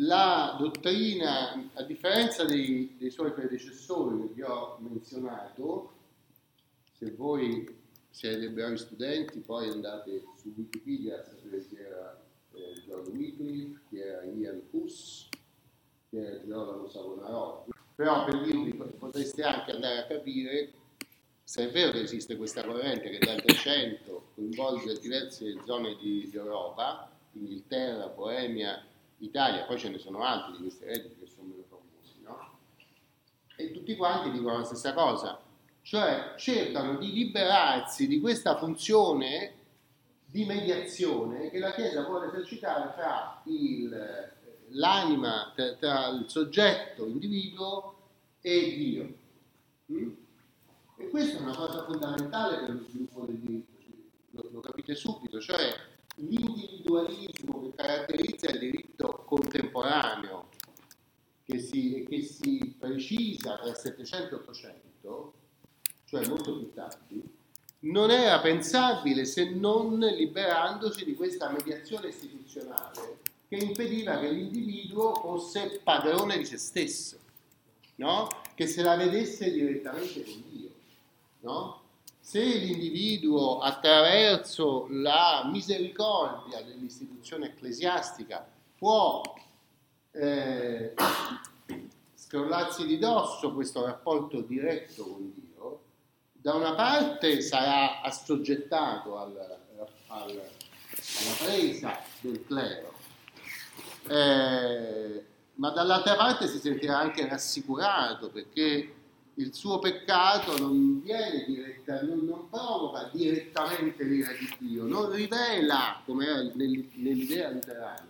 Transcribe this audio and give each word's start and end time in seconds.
la 0.00 0.56
dottrina, 0.58 1.70
a 1.74 1.82
differenza 1.82 2.44
dei, 2.44 2.96
dei 2.98 3.10
suoi 3.10 3.32
predecessori 3.32 4.20
che 4.20 4.34
vi 4.34 4.42
ho 4.42 4.78
menzionato, 4.80 5.92
se 6.92 7.10
voi 7.12 7.76
siete 8.10 8.50
bravi 8.50 8.76
studenti 8.76 9.40
poi 9.40 9.68
andate 9.68 10.24
su 10.36 10.52
Wikipedia 10.56 11.18
a 11.18 11.22
sapere 11.22 11.66
chi 11.66 11.76
era 11.76 12.20
eh, 12.54 12.80
John 12.86 13.06
Wycliffe, 13.08 13.80
chi 13.88 13.98
era 13.98 14.24
Ian 14.24 14.62
Hus, 14.70 15.28
chi 16.08 16.16
era 16.16 16.40
Girolamo 16.40 16.88
Savonarola. 16.88 17.64
Però 17.94 18.24
per 18.24 18.42
dirvi 18.42 18.72
potreste 18.74 19.42
anche 19.42 19.72
andare 19.72 19.98
a 19.98 20.06
capire 20.06 20.72
se 21.42 21.68
è 21.68 21.70
vero 21.72 21.92
che 21.92 22.02
esiste 22.02 22.36
questa 22.36 22.64
corrente 22.64 23.10
che 23.10 23.18
dal 23.18 23.40
300 23.40 24.32
coinvolge 24.34 25.00
diverse 25.00 25.60
zone 25.64 25.96
di, 25.96 26.28
di 26.30 26.36
Europa, 26.36 27.10
Inghilterra, 27.32 28.08
Boemia, 28.08 28.84
Italia, 29.18 29.64
poi 29.64 29.78
ce 29.78 29.88
ne 29.88 29.98
sono 29.98 30.22
altri 30.22 30.52
di 30.52 30.58
questi 30.58 30.84
redditi 30.84 31.16
che 31.18 31.26
sono 31.26 31.48
meno 31.48 31.64
famosi, 31.68 32.20
no? 32.22 32.58
E 33.56 33.72
tutti 33.72 33.96
quanti 33.96 34.30
dicono 34.30 34.58
la 34.58 34.64
stessa 34.64 34.92
cosa, 34.94 35.40
cioè 35.82 36.34
cercano 36.36 36.96
di 36.96 37.12
liberarsi 37.12 38.06
di 38.06 38.20
questa 38.20 38.56
funzione 38.56 39.54
di 40.26 40.44
mediazione 40.44 41.50
che 41.50 41.58
la 41.58 41.72
Chiesa 41.72 42.04
vuole 42.04 42.28
esercitare 42.28 42.92
tra 42.94 43.40
il, 43.46 44.32
l'anima, 44.68 45.50
tra, 45.54 45.74
tra, 45.74 46.08
il 46.08 46.26
soggetto, 46.28 47.06
individuo 47.06 47.96
e 48.40 48.74
Dio. 48.76 49.14
Mm? 49.90 50.10
E 50.98 51.08
questa 51.08 51.38
è 51.38 51.40
una 51.40 51.56
cosa 51.56 51.84
fondamentale 51.84 52.58
per 52.58 52.74
lo 52.74 52.84
sviluppo 52.88 53.24
del 53.24 53.38
diritto, 53.38 53.76
lo, 54.32 54.48
lo 54.52 54.60
capite 54.60 54.94
subito, 54.94 55.40
cioè 55.40 55.74
l'individualismo 56.18 57.62
che 57.62 57.72
caratterizza 57.74 58.50
il 58.50 58.58
diritto 58.58 59.24
contemporaneo, 59.26 60.48
che 61.44 61.58
si, 61.58 62.06
che 62.08 62.22
si 62.22 62.76
precisa 62.78 63.58
tra 63.58 63.74
700 63.74 64.34
e 64.34 64.38
800, 64.38 65.32
cioè 66.04 66.26
molto 66.26 66.58
più 66.58 66.72
tardi, 66.72 67.36
non 67.80 68.10
era 68.10 68.40
pensabile 68.40 69.24
se 69.24 69.50
non 69.50 69.98
liberandosi 69.98 71.04
di 71.04 71.14
questa 71.14 71.48
mediazione 71.50 72.08
istituzionale 72.08 73.18
che 73.48 73.56
impediva 73.56 74.18
che 74.18 74.30
l'individuo 74.30 75.14
fosse 75.14 75.80
padrone 75.82 76.36
di 76.36 76.44
se 76.44 76.58
stesso, 76.58 77.18
no? 77.96 78.28
che 78.54 78.66
se 78.66 78.82
la 78.82 78.96
vedesse 78.96 79.50
direttamente 79.50 80.22
con 80.22 80.42
Dio. 80.50 80.70
No? 81.40 81.82
Se 82.28 82.42
l'individuo 82.42 83.58
attraverso 83.60 84.86
la 84.90 85.48
misericordia 85.50 86.60
dell'istituzione 86.60 87.46
ecclesiastica 87.46 88.46
può 88.76 89.22
eh, 90.10 90.92
scrollarsi 92.12 92.84
di 92.84 92.98
dosso 92.98 93.54
questo 93.54 93.82
rapporto 93.82 94.42
diretto 94.42 95.04
con 95.04 95.32
Dio, 95.34 95.80
da 96.32 96.52
una 96.52 96.74
parte 96.74 97.40
sarà 97.40 98.02
assoggettato 98.02 99.16
al, 99.16 99.58
al, 100.08 100.42
alla 100.88 101.34
presa 101.38 101.98
del 102.20 102.44
clero, 102.44 102.92
eh, 104.06 105.24
ma 105.54 105.70
dall'altra 105.70 106.14
parte 106.14 106.46
si 106.46 106.58
sentirà 106.58 106.98
anche 106.98 107.26
rassicurato 107.26 108.28
perché 108.28 108.96
il 109.38 109.54
suo 109.54 109.78
peccato 109.78 110.58
non 110.58 111.00
viene 111.00 111.44
diretta, 111.44 112.02
non, 112.02 112.24
non 112.24 112.48
provoca 112.48 113.08
direttamente 113.12 114.02
l'ira 114.02 114.32
di 114.32 114.66
Dio, 114.66 114.84
non 114.84 115.12
rivela, 115.12 116.02
come 116.04 116.26
era 116.26 116.42
nell'idea 116.54 117.50
luterana, 117.50 118.06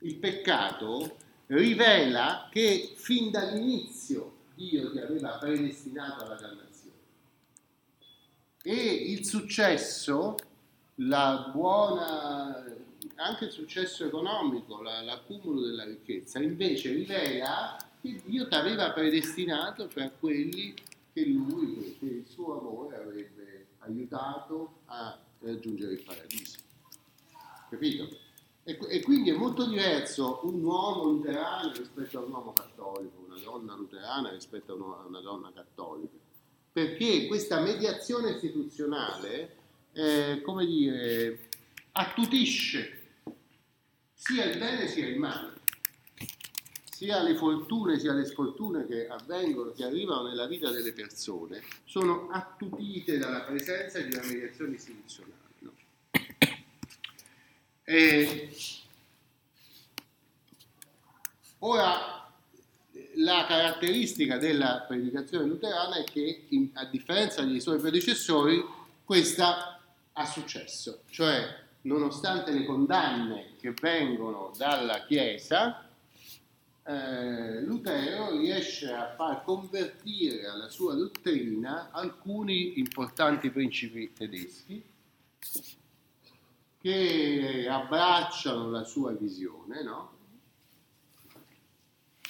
il 0.00 0.16
peccato 0.16 1.16
rivela 1.46 2.48
che 2.50 2.92
fin 2.96 3.30
dall'inizio 3.30 4.32
Dio 4.54 4.90
ti 4.90 4.98
aveva 4.98 5.30
predestinato 5.38 6.24
alla 6.24 6.34
dannazione. 6.34 6.92
E 8.62 8.74
il 8.74 9.24
successo, 9.24 10.34
la 10.96 11.50
buona, 11.54 12.64
anche 13.16 13.44
il 13.44 13.50
successo 13.52 14.04
economico, 14.04 14.82
la, 14.82 15.02
l'accumulo 15.02 15.60
della 15.60 15.84
ricchezza, 15.84 16.40
invece 16.40 16.92
rivela 16.92 17.76
che 18.04 18.20
Dio 18.26 18.46
ti 18.46 18.54
aveva 18.54 18.90
predestinato 18.90 19.88
fra 19.88 20.10
quelli 20.10 20.74
che 21.10 21.24
lui, 21.24 21.96
che 21.98 22.04
il 22.04 22.26
suo 22.28 22.60
amore 22.60 22.96
avrebbe 22.96 23.66
aiutato 23.78 24.80
a 24.86 25.18
raggiungere 25.40 25.94
il 25.94 26.02
paradiso. 26.02 26.58
Capito? 27.70 28.08
E, 28.64 28.78
e, 28.88 29.02
quindi 29.02 29.30
è 29.30 29.34
molto 29.34 29.66
diverso 29.66 30.40
un 30.42 30.62
uomo 30.62 31.04
luterano 31.04 31.72
rispetto 31.72 32.18
a 32.18 32.24
un 32.24 32.32
uomo 32.32 32.52
cattolico, 32.52 33.24
una 33.26 33.38
donna 33.42 33.74
luterana 33.74 34.30
rispetto 34.30 34.72
a 34.72 34.76
una, 34.76 35.04
una 35.06 35.20
donna 35.20 35.50
cattolica. 35.54 36.18
Perché 36.72 37.26
questa 37.26 37.60
mediazione 37.60 38.32
istituzionale, 38.32 39.56
eh, 39.92 40.42
come 40.44 40.66
dire, 40.66 41.48
attutisce 41.92 43.00
sia 44.12 44.44
il 44.44 44.58
bene 44.58 44.88
sia 44.88 45.06
il 45.06 45.18
male 45.18 45.62
sia 46.94 47.20
le 47.22 47.34
fortune 47.34 47.98
sia 47.98 48.12
le 48.12 48.24
sfortune 48.24 48.86
che 48.86 49.08
avvengono, 49.08 49.72
che 49.72 49.82
arrivano 49.82 50.28
nella 50.28 50.46
vita 50.46 50.70
delle 50.70 50.92
persone, 50.92 51.60
sono 51.84 52.28
attutite 52.30 53.18
dalla 53.18 53.40
presenza 53.40 53.98
di 53.98 54.14
una 54.14 54.24
mediazione 54.24 54.76
istituzionale. 54.76 55.32
No? 55.58 55.72
Ora, 61.58 62.32
la 63.16 63.44
caratteristica 63.48 64.38
della 64.38 64.84
predicazione 64.86 65.46
luterana 65.46 65.96
è 65.96 66.04
che, 66.04 66.46
a 66.74 66.84
differenza 66.84 67.42
dei 67.42 67.60
suoi 67.60 67.80
predecessori, 67.80 68.64
questa 69.04 69.80
ha 70.12 70.26
successo, 70.26 71.02
cioè 71.10 71.62
nonostante 71.82 72.52
le 72.52 72.64
condanne 72.64 73.54
che 73.58 73.74
vengono 73.80 74.52
dalla 74.56 75.04
Chiesa, 75.06 75.83
eh, 76.86 77.62
Lutero 77.62 78.36
riesce 78.36 78.92
a 78.92 79.14
far 79.14 79.42
convertire 79.42 80.46
alla 80.46 80.68
sua 80.68 80.94
dottrina 80.94 81.90
alcuni 81.90 82.78
importanti 82.78 83.50
principi 83.50 84.12
tedeschi 84.12 84.84
che 86.78 87.66
abbracciano 87.66 88.70
la 88.70 88.84
sua 88.84 89.12
visione, 89.12 89.82
no? 89.82 90.12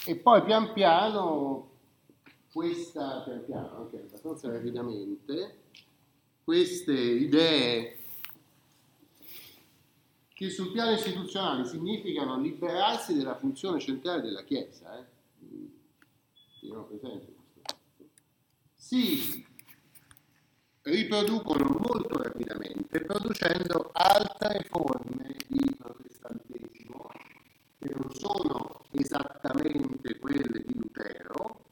E 0.06 0.14
poi 0.14 0.44
pian 0.44 0.72
piano, 0.72 1.70
questa, 2.52 3.22
pian 3.22 3.44
piano, 3.44 3.76
anche 3.78 3.96
abbastanza 3.96 4.52
rapidamente, 4.52 5.62
queste 6.44 6.92
idee 6.92 8.03
che 10.44 10.50
sul 10.50 10.72
piano 10.72 10.90
istituzionale 10.90 11.64
significano 11.64 12.38
liberarsi 12.38 13.14
della 13.14 13.34
funzione 13.34 13.80
centrale 13.80 14.20
della 14.20 14.44
Chiesa. 14.44 14.98
Eh? 14.98 15.04
Si 18.74 19.46
riproducono 20.82 21.78
molto 21.80 22.22
rapidamente 22.22 23.00
producendo 23.00 23.90
altre 23.94 24.66
forme 24.68 25.34
di 25.46 25.74
protestantesimo 25.78 27.10
che 27.78 27.94
non 27.94 28.14
sono 28.14 28.84
esattamente 28.90 30.18
quelle 30.18 30.62
di 30.62 30.74
Lutero, 30.74 31.64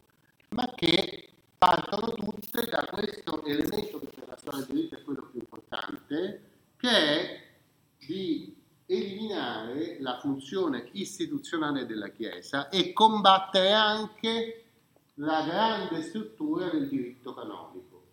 ma 0.50 0.72
che 0.75 1.28
partono 1.59 2.12
tutte 2.12 2.66
da 2.71 2.87
questo 2.91 3.44
elemento 3.44 4.00
che 4.00 4.06
per 4.06 4.28
la 4.28 4.37
storia 4.38 4.65
del 4.65 4.75
diritto 4.75 4.97
è 4.97 5.03
quello 5.03 5.28
più 5.31 5.41
importante, 5.41 6.41
che 6.78 6.88
è 6.88 7.50
di 8.06 8.61
eliminare 8.87 9.97
la 10.00 10.19
funzione 10.53 10.91
istituzionale 10.93 11.87
della 11.87 12.09
Chiesa 12.09 12.69
e 12.69 12.93
combattere 12.93 13.73
anche 13.73 14.65
la 15.15 15.43
grande 15.44 16.03
struttura 16.03 16.69
del 16.69 16.88
diritto 16.88 17.32
canonico. 17.32 18.09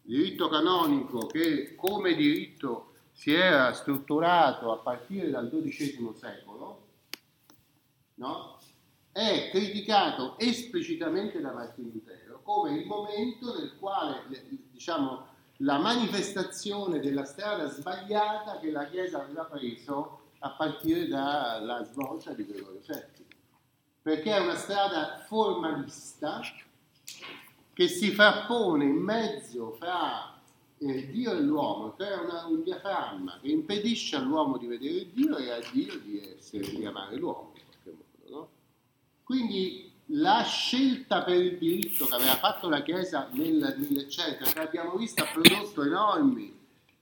diritto 0.00 0.48
canonico 0.48 1.26
che 1.26 1.74
come 1.74 2.14
diritto 2.14 2.92
si 3.12 3.34
era 3.34 3.74
strutturato 3.74 4.72
a 4.72 4.78
partire 4.78 5.28
dal 5.28 5.50
XII 5.50 6.10
secolo, 6.14 6.86
no? 8.14 8.58
è 9.12 9.50
criticato 9.50 10.38
esplicitamente 10.38 11.38
da 11.40 11.52
Martin 11.52 11.90
Lutero 11.92 12.40
come 12.42 12.78
il 12.78 12.86
momento 12.86 13.58
nel 13.58 13.76
quale 13.78 14.22
diciamo, 14.70 15.26
la 15.58 15.76
manifestazione 15.76 17.00
della 17.00 17.24
strada 17.24 17.68
sbagliata 17.68 18.58
che 18.58 18.70
la 18.70 18.86
Chiesa 18.86 19.22
aveva 19.22 19.44
preso 19.44 20.26
a 20.40 20.50
partire 20.50 21.08
dalla 21.08 21.84
svolta 21.84 22.32
di 22.32 22.46
Gregorio 22.46 22.80
VII, 22.86 23.26
perché 24.02 24.32
è 24.32 24.40
una 24.40 24.56
strada 24.56 25.24
formalista 25.26 26.40
che 27.72 27.88
si 27.88 28.10
frappone 28.10 28.84
in 28.84 28.96
mezzo 28.96 29.72
fra 29.72 30.36
eh, 30.78 31.10
Dio 31.10 31.32
e 31.32 31.40
l'uomo, 31.40 31.94
crea 31.94 32.20
una, 32.20 32.46
un 32.46 32.62
diaframma 32.62 33.38
che 33.40 33.48
impedisce 33.48 34.16
all'uomo 34.16 34.58
di 34.58 34.66
vedere 34.66 35.12
Dio 35.12 35.36
e 35.36 35.50
a 35.50 35.60
Dio 35.72 35.98
di, 36.00 36.20
essere, 36.36 36.68
di 36.68 36.84
amare 36.84 37.16
l'uomo 37.16 37.52
in 37.54 37.62
qualche 37.66 37.90
modo. 37.90 38.36
No? 38.36 38.48
Quindi 39.22 39.92
la 40.12 40.42
scelta 40.42 41.22
per 41.22 41.36
il 41.36 41.58
diritto 41.58 42.06
che 42.06 42.14
aveva 42.14 42.36
fatto 42.36 42.68
la 42.68 42.82
Chiesa 42.82 43.28
nel 43.32 43.74
1100, 43.76 44.44
che 44.52 44.60
abbiamo 44.60 44.96
visto 44.96 45.22
ha 45.22 45.26
prodotto 45.26 45.82
enormi 45.82 46.57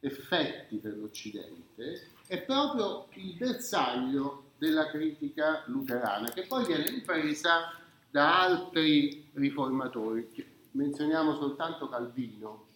effetti 0.07 0.77
per 0.77 0.97
l'Occidente, 0.97 2.09
è 2.27 2.43
proprio 2.43 3.09
il 3.15 3.35
bersaglio 3.35 4.51
della 4.59 4.89
critica 4.89 5.65
luterana, 5.67 6.31
che 6.31 6.47
poi 6.47 6.65
viene 6.65 6.89
ripresa 6.89 7.73
da 8.11 8.41
altri 8.43 9.29
riformatori. 9.35 10.29
Menzioniamo 10.73 11.35
soltanto 11.35 11.89
Calvino, 11.89 12.67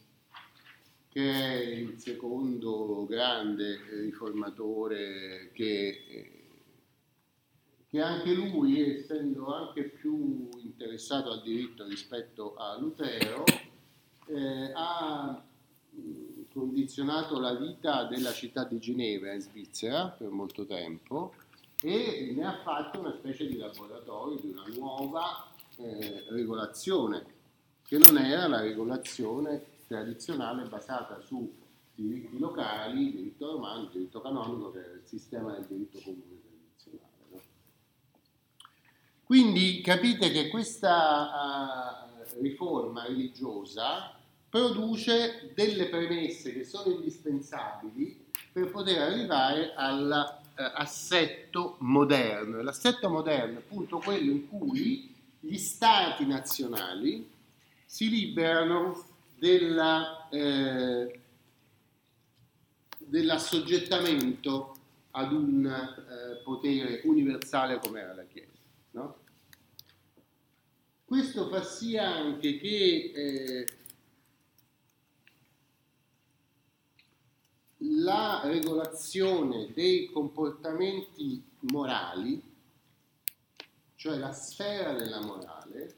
che 1.08 1.30
è 1.30 1.54
il 1.56 1.98
secondo 1.98 3.06
grande 3.08 3.80
riformatore 4.02 5.50
che, 5.52 6.32
che 7.88 8.00
anche 8.00 8.32
lui, 8.32 8.96
essendo 8.96 9.54
anche 9.54 9.84
più 9.84 10.48
interessato 10.58 11.30
al 11.30 11.42
diritto 11.42 11.86
rispetto 11.86 12.54
a 12.56 12.78
Lutero, 12.78 13.44
eh, 14.26 14.72
ha 14.74 15.42
condizionato 16.52 17.38
la 17.38 17.54
vita 17.54 18.04
della 18.04 18.32
città 18.32 18.64
di 18.64 18.78
Ginevra 18.78 19.32
in 19.32 19.40
Svizzera 19.40 20.08
per 20.08 20.28
molto 20.28 20.64
tempo 20.66 21.32
e 21.82 22.32
ne 22.36 22.44
ha 22.44 22.58
fatto 22.62 23.00
una 23.00 23.14
specie 23.16 23.46
di 23.46 23.56
laboratorio 23.56 24.38
di 24.38 24.50
una 24.50 24.66
nuova 24.76 25.48
eh, 25.76 26.24
regolazione, 26.28 27.24
che 27.86 27.96
non 27.98 28.18
era 28.18 28.46
la 28.46 28.60
regolazione 28.60 29.64
tradizionale 29.86 30.68
basata 30.68 31.20
su 31.20 31.50
diritti 31.94 32.38
locali, 32.38 33.12
diritto 33.12 33.52
romano, 33.52 33.86
diritto 33.86 34.20
canonico, 34.20 34.70
che 34.72 34.78
era 34.78 34.92
il 34.92 35.02
sistema 35.04 35.52
del 35.52 35.64
diritto 35.66 36.00
comune 36.00 36.40
tradizionale. 36.42 37.24
No? 37.30 37.40
Quindi 39.24 39.80
capite 39.80 40.30
che 40.30 40.48
questa 40.48 42.06
uh, 42.06 42.42
riforma 42.42 43.04
religiosa 43.06 44.19
produce 44.50 45.52
delle 45.54 45.86
premesse 45.86 46.52
che 46.52 46.64
sono 46.64 46.92
indispensabili 46.92 48.26
per 48.52 48.70
poter 48.70 49.00
arrivare 49.00 49.72
all'assetto 49.74 51.76
uh, 51.78 51.84
moderno. 51.84 52.60
L'assetto 52.60 53.08
moderno 53.08 53.58
è 53.58 53.62
appunto 53.62 53.98
quello 53.98 54.32
in 54.32 54.48
cui 54.48 55.14
gli 55.38 55.56
stati 55.56 56.26
nazionali 56.26 57.30
si 57.86 58.10
liberano 58.10 59.06
della, 59.38 60.28
eh, 60.28 61.20
dell'assoggettamento 62.98 64.74
ad 65.12 65.32
un 65.32 65.66
eh, 65.66 66.42
potere 66.42 67.02
universale 67.04 67.78
come 67.78 68.00
era 68.00 68.14
la 68.14 68.24
Chiesa. 68.24 68.48
No? 68.92 69.16
Questo 71.04 71.48
fa 71.48 71.62
sì 71.62 71.96
anche 71.96 72.58
che 72.58 73.12
eh, 73.14 73.66
la 77.78 78.39
regolazione 78.50 79.72
dei 79.72 80.10
comportamenti 80.10 81.42
morali, 81.60 82.42
cioè 83.96 84.16
la 84.18 84.32
sfera 84.32 84.92
della 84.92 85.20
morale, 85.20 85.96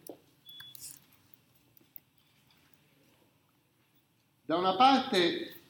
Da 4.52 4.58
una 4.58 4.75
parte 4.75 5.60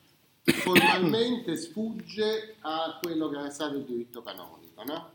formalmente 0.43 1.57
sfugge 1.57 2.57
a 2.63 2.99
quello 3.01 3.29
che 3.29 3.39
era 3.39 3.49
stato 3.49 3.77
il 3.77 3.85
diritto 3.85 4.23
canonico, 4.23 4.83
no? 4.83 5.13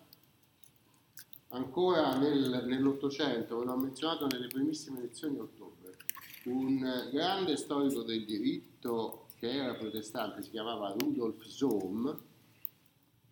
Ancora 1.49 2.15
nel, 2.15 2.63
nell'Ottocento, 2.65 3.59
ve 3.59 3.65
l'ho 3.65 3.75
menzionato 3.75 4.27
nelle 4.27 4.47
primissime 4.47 5.01
lezioni 5.01 5.33
di 5.33 5.39
ottobre, 5.41 5.97
un 6.43 7.09
grande 7.11 7.57
storico 7.57 8.03
del 8.03 8.23
diritto 8.23 9.26
che 9.39 9.51
era 9.51 9.73
protestante, 9.75 10.41
si 10.41 10.49
chiamava 10.49 10.95
Rudolf 10.97 11.43
Sohm, 11.43 12.23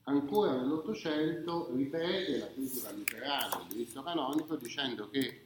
ancora 0.03 0.55
nell'Ottocento 0.55 1.71
ripete 1.73 2.37
la 2.37 2.51
critica 2.51 2.91
luterana 2.91 3.57
del 3.57 3.67
diritto 3.69 4.03
canonico 4.03 4.55
dicendo 4.55 5.09
che 5.09 5.41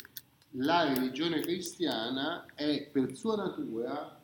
la 0.54 0.92
religione 0.94 1.40
cristiana 1.40 2.46
è 2.56 2.90
per 2.92 3.16
sua 3.16 3.38
natura 3.38 4.22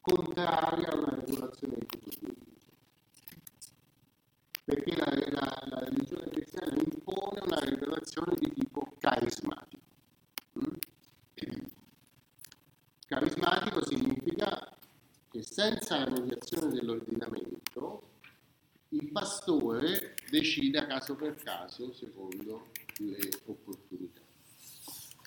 contraria 0.00 0.88
a 0.88 0.96
una 0.96 1.14
regolazione 1.14 1.76
di 1.78 1.86
tutto 1.86 2.08
il 2.08 2.34
perché 4.64 4.96
la, 4.96 5.04
la, 5.30 5.62
la, 5.66 5.78
religione 5.84 6.28
cristiana 6.28 6.74
impone 6.74 7.40
una 7.40 7.60
regolazione 7.60 8.34
di 8.34 8.52
tipo 8.52 8.96
carismatico. 8.98 9.82
Mm? 10.58 10.74
Carismatico 13.06 13.84
significa 13.86 14.75
che 15.36 15.42
senza 15.42 15.98
la 15.98 16.08
mediazione 16.08 16.72
dell'ordinamento 16.72 18.02
il 18.90 19.10
pastore 19.10 20.14
decide 20.30 20.86
caso 20.86 21.14
per 21.14 21.34
caso 21.34 21.92
secondo 21.92 22.68
le 22.98 23.28
opportunità. 23.44 24.20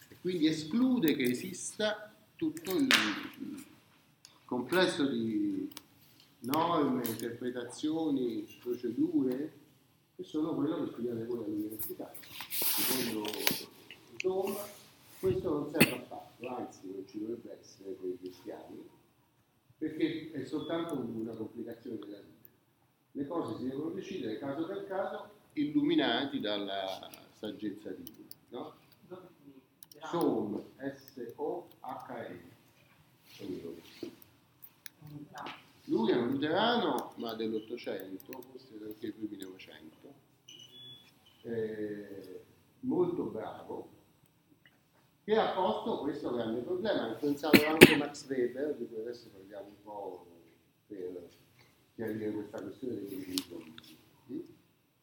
E 0.07 0.17
quindi 0.19 0.47
esclude 0.47 1.15
che 1.15 1.23
esista 1.23 2.11
tutto 2.35 2.75
il 2.75 2.87
complesso 4.45 5.05
di 5.05 5.69
norme, 6.39 7.07
interpretazioni, 7.07 8.47
procedure 8.61 9.53
che 10.15 10.23
sono 10.23 10.55
quello 10.55 10.85
che 10.85 10.91
studiate 10.91 11.25
voi 11.25 11.43
all'università. 11.43 12.11
Secondo 12.49 13.29
insomma, 14.13 14.65
questo 15.19 15.49
non 15.51 15.69
serve 15.69 15.97
affatto, 15.97 16.47
anzi 16.47 16.79
non 16.85 17.05
ci 17.07 17.19
dovrebbe 17.19 17.59
essere 17.59 17.91
per 17.91 18.09
i 18.09 18.17
cristiani, 18.17 18.97
perché 19.79 20.31
è 20.31 20.43
soltanto 20.43 20.93
una 20.99 21.33
complicazione 21.33 21.97
della 21.99 22.19
vita. 22.19 22.49
Le 23.13 23.25
cose 23.25 23.57
si 23.57 23.67
devono 23.67 23.91
decidere 23.91 24.37
caso 24.37 24.65
per 24.65 24.85
caso, 24.85 25.29
illuminati 25.53 26.41
dalla 26.41 27.09
saggezza 27.33 27.89
divina. 27.91 28.27
No? 28.49 28.75
S-O-H-M. 31.31 32.39
Lui 35.85 36.11
è 36.11 36.15
un 36.15 36.27
luterano, 36.31 37.13
ma 37.15 37.33
dell'Ottocento, 37.33 38.41
forse 38.41 38.77
anche 38.83 39.07
i 39.07 39.11
primi 39.11 39.37
Novecento, 39.41 40.13
eh, 41.43 42.43
molto 42.81 43.23
bravo, 43.23 43.89
che 45.29 45.37
ha 45.37 45.51
posto 45.51 45.99
questo 45.99 46.33
grande 46.33 46.61
problema. 46.61 47.03
Ha 47.03 47.07
influenzato 47.09 47.63
anche 47.67 47.95
Max 47.95 48.27
Weber, 48.27 48.75
di 48.75 48.87
cui 48.87 48.99
adesso 48.99 49.29
parliamo 49.29 49.67
un 49.67 49.81
po' 49.83 50.25
per 50.87 51.29
chiarire 51.93 52.31
questa 52.31 52.59
questione 52.59 52.95
dell'individuo 52.95 53.59